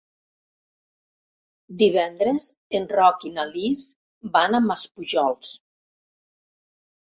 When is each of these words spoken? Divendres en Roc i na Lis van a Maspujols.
Divendres 1.81 2.47
en 2.79 2.87
Roc 2.93 3.27
i 3.29 3.31
na 3.35 3.45
Lis 3.51 3.85
van 4.39 4.59
a 4.59 4.63
Maspujols. 4.71 5.53